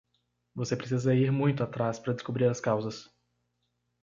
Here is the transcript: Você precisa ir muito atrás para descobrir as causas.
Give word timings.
Você 0.55 0.75
precisa 0.75 1.13
ir 1.13 1.31
muito 1.31 1.61
atrás 1.61 1.99
para 1.99 2.13
descobrir 2.13 2.45
as 2.45 2.59
causas. 2.59 3.07